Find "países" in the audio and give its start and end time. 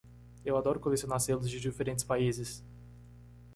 2.03-2.65